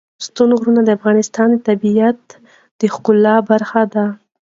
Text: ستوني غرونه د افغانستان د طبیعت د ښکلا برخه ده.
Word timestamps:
ستوني 0.25 0.53
غرونه 0.59 0.81
د 0.85 0.89
افغانستان 0.97 1.47
د 1.51 1.57
طبیعت 1.67 2.21
د 2.79 2.81
ښکلا 2.93 3.35
برخه 3.49 3.81
ده. 3.93 4.05